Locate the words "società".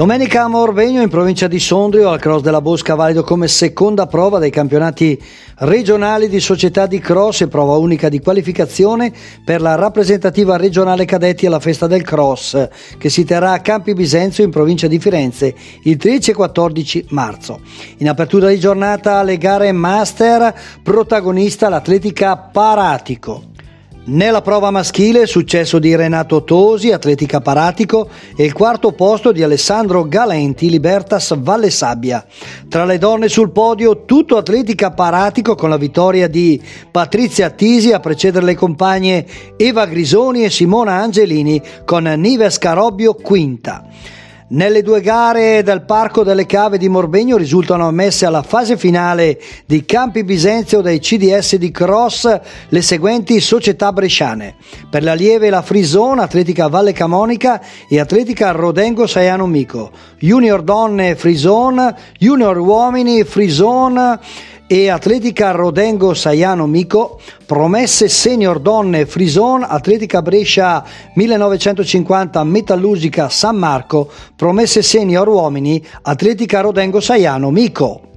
6.40-6.86, 53.38-53.92